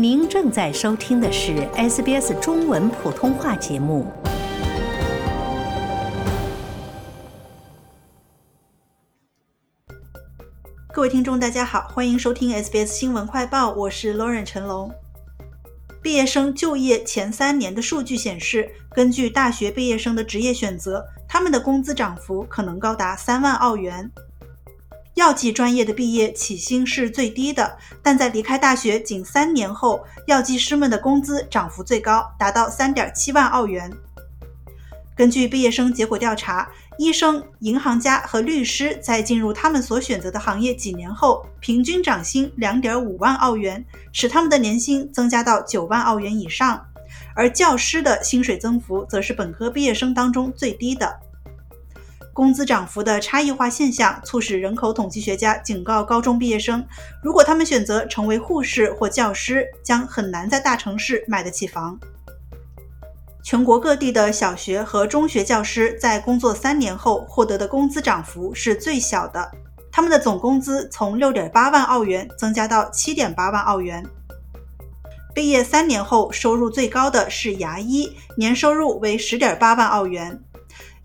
[0.00, 4.06] 您正在收听的是 SBS 中文普通话节目。
[10.92, 14.88] 各位听众，大家好，欢迎收听 SBS 新闻快报，我是 Lauren 陈龙。
[16.00, 24.08] 毕业生就业前三年的数据显示，根据大学毕业生的职业选择，他们的工资涨幅可能高达三万澳元。
[25.18, 33.92] 药剂专业的毕业起薪是最低的，但在离开大学仅三年后，药剂师们的工资涨幅最高，达到三点七万澳元。
[35.16, 46.80] 根据毕业生结果调查，医生、银行家和律师在进入他们所选择的行业几年后，平均涨薪两点五万澳元，使他们的年薪增加到九万澳元以上。
[47.34, 51.12] 而教师的薪水增幅则是本科毕业生当中最低的。
[52.38, 56.86] 工资涨幅的差异化现象，促使人口统计学家警告高中毕业生：
[57.20, 61.98] 如果他们选择成为护士或教师，将很难在大城市买得起房。
[63.42, 69.50] 全国各地的小学和中学教师在工作三年后获得的工资涨幅是最小的，
[69.90, 74.06] 他们的总工资从六点八万澳元增加到七点八万澳元。
[75.34, 80.40] 毕业三年后收入最高的是牙医，年收入为十点八万澳元。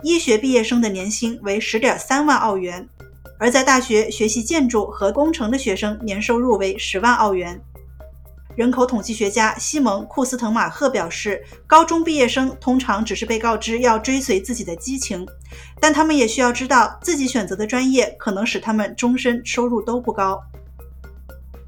[0.03, 2.85] 医学毕业生的年薪为十点三万澳元，
[3.39, 7.59] 而在大学学习建筑和工程的学生年收入为十万澳元。
[8.55, 15.25] 人口统计学家西蒙·库斯滕马赫表示，高中毕业生通常只是被告知要追随自己的激情，
[15.79, 20.39] 但他们也需要知道自己选择的专业可能使他们终身收入都不高。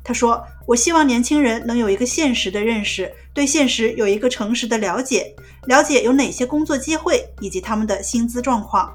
[0.06, 8.94] 他说：“我希望年轻人能有一个现实的认识，对现实有一个诚实的了解，了解有哪些工作机会以及他们的薪资状况。”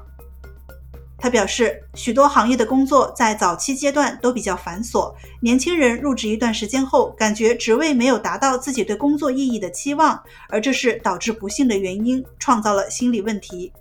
[1.19, 13.71] 他表示，许多行业的工作在早期阶段都比较繁琐，年轻人入职一段时间后，感觉职位没有达到自己对工作意义的期望，而这是导致不幸的原因，创造了心理问题。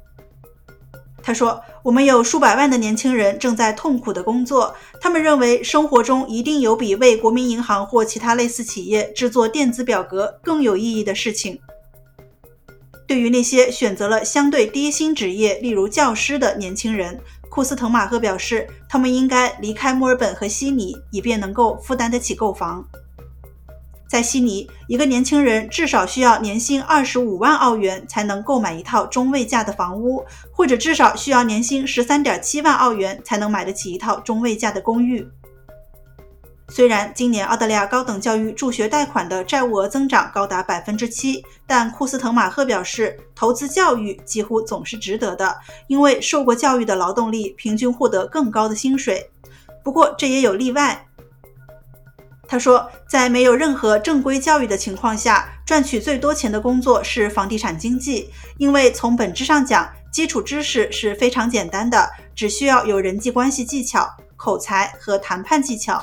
[1.22, 11.58] 他说：“我们有数百万的年轻人正在痛苦的工作，他们认为生活中一定有比为国民银行或其他类似企业制作电子表格更有意义的事情。”
[13.06, 22.86] 对于那些选择了相对低薪职业，例如教师的年轻人，库斯滕马赫表示，他们应该离开墨尔本和悉尼，以便能够负担得起购房。
[24.10, 35.24] 在悉尼，一个年轻人至少需要年薪二十五万澳元才能购买一套中位价的房屋，或者至少需要年薪十三点七万澳元才能买得起一套中位价的公寓。
[36.68, 45.56] 虽然今年澳大利亚高等教育助学贷款的债务额增长高达百分之七，但库斯滕马赫表示，投资教育几乎总是值得的，
[45.86, 49.30] 因为受过教育的劳动力平均获得更高的薪水。
[49.84, 51.06] 不过，这也有例外。
[52.50, 58.28] 他说，在没有任何正规教育的情况下，赚取最多钱的工作是房地产经纪，
[58.58, 66.02] 因为从本质上讲，基础知识是非常简单的，只需要有人际关系技巧、口才和谈判技巧。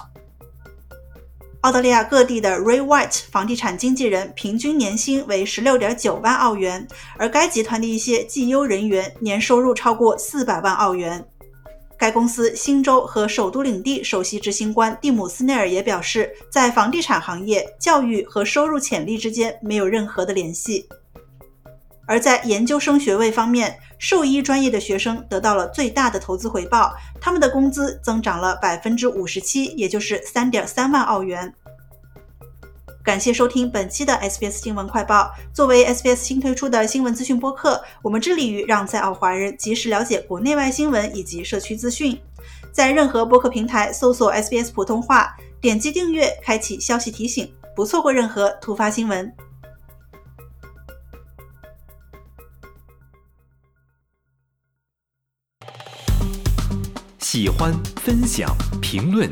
[1.62, 6.88] 澳大利亚各地的 Ray White 房地产经纪人平均年薪为十六点九万澳元，
[7.18, 11.28] 而该集团的一些绩优人员年收入超过四百万澳元。
[11.98, 20.88] 该公司新州和首都领地首席执行官蒂姆斯内尔也表示，在房地产行业，教育和收入潜力之间没有任何的联系。
[22.06, 31.54] 而在研究生学位方面，兽医专业的学生得到了最大的投资回报，他们的工资增长了百分之五十七，也就是三点三万澳元。
[33.08, 35.34] 感谢收听本期的 SBS 新闻快报。
[35.54, 42.20] 作为 SBS 新推出的新闻资讯播客，我们致力于让在澳华人及时了解国内外新闻以及社区资讯。
[42.74, 49.34] 在任何播客平台搜索 SBS 普通话，点击订阅，开启消息提醒，不错过任何突发新闻。
[57.20, 57.74] 喜欢、
[58.04, 59.32] 分享、评论。